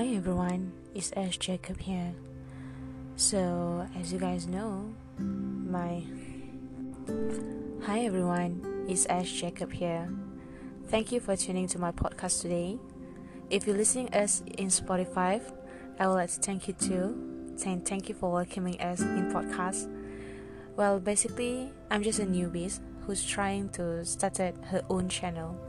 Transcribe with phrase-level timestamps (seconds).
[0.00, 2.14] Hi everyone, it's Ash Jacob here.
[3.16, 6.02] So, as you guys know, my
[7.82, 10.08] Hi everyone, it's Ash Jacob here.
[10.88, 12.78] Thank you for tuning to my podcast today.
[13.50, 15.42] If you're listening us in Spotify,
[15.98, 17.52] I would like to thank you too.
[17.56, 19.86] Saying thank you for welcoming us in podcast.
[20.76, 22.72] Well, basically, I'm just a newbie
[23.04, 25.60] who's trying to start her own channel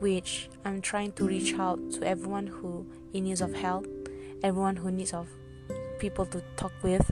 [0.00, 3.86] which I'm trying to reach out to everyone who in need of help,
[4.42, 5.28] everyone who needs of
[5.98, 7.10] people to talk with,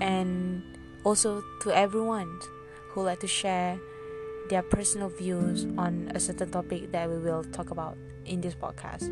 [0.00, 0.62] and
[1.04, 2.40] also to everyone
[2.90, 3.78] who like to share
[4.48, 9.08] their personal views on a certain topic that we will talk about in this podcast.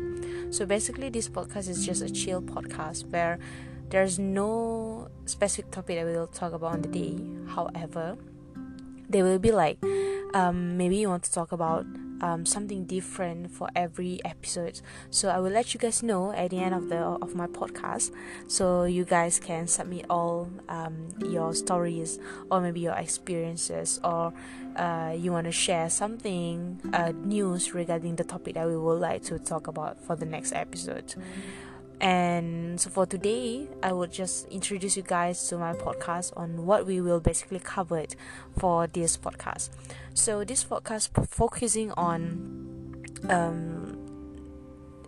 [0.53, 3.39] So basically, this podcast is just a chill podcast where
[3.89, 7.19] there's no specific topic that we will talk about on the day.
[7.47, 8.17] However,
[9.09, 9.77] there will be like
[10.33, 11.85] um, maybe you want to talk about
[12.21, 14.81] um, something different for every episode.
[15.09, 18.11] So I will let you guys know at the end of the of my podcast,
[18.47, 22.19] so you guys can submit all um, your stories
[22.49, 24.33] or maybe your experiences or
[24.75, 29.23] uh, you want to share something uh, news regarding the topic that we would like
[29.23, 31.13] to talk about for the next episode.
[32.01, 36.87] And so for today, I would just introduce you guys to my podcast on what
[36.87, 38.03] we will basically cover
[38.57, 39.69] for this podcast.
[40.15, 43.99] So this podcast focusing on um,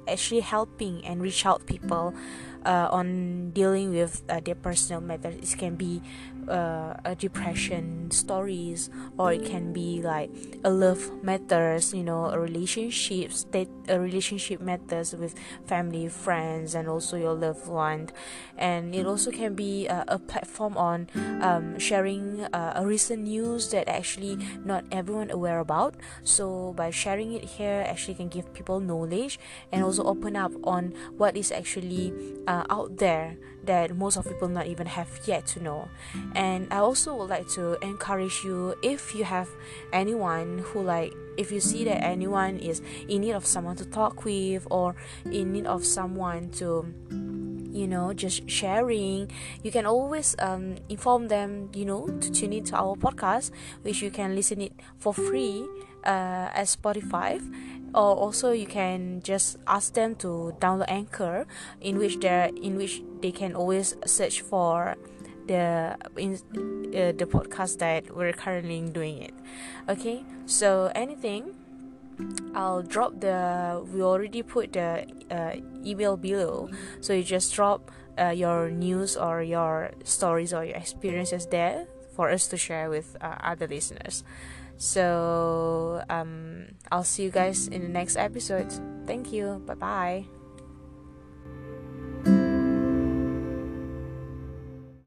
[0.07, 2.13] actually helping and reach out people
[2.63, 5.51] uh, on dealing with uh, their personal matters.
[5.53, 5.99] It can be
[6.49, 10.29] uh, a depression stories, or it can be like
[10.63, 16.87] a love matters, you know, a relationship state, a relationship matters with family, friends, and
[16.87, 18.09] also your loved one.
[18.57, 21.07] And it also can be uh, a platform on
[21.41, 25.95] um, sharing uh, a recent news that actually not everyone aware about.
[26.23, 29.39] So by sharing it here, actually can give people knowledge
[29.71, 32.13] and also open up on what is actually
[32.47, 35.89] uh, out there that most of people not even have yet to know.
[36.35, 39.49] And i also would like to encourage you if you have
[39.91, 44.23] anyone who like if you see that anyone is in need of someone to talk
[44.25, 44.95] with or
[45.25, 46.85] in need of someone to
[47.73, 49.31] you know just sharing.
[49.63, 53.51] You can always um, inform them you know to tune in to our podcast
[53.81, 55.65] which you can listen it for free
[56.05, 57.41] uh, at spotify.
[57.93, 61.45] Or also you can just ask them to download anchor
[61.81, 64.95] in which they in which they can always search for
[65.47, 69.33] the in uh, the podcast that we're currently doing it.
[69.89, 70.25] Okay?
[70.45, 71.53] So anything
[72.55, 76.69] I'll drop the we already put the uh, email below
[77.01, 82.29] so you just drop uh, your news or your stories or your experiences there for
[82.29, 84.23] us to share with uh, other listeners
[84.77, 88.71] so um, I'll see you guys in the next episode.
[89.05, 89.61] Thank you.
[89.65, 90.42] Bye bye.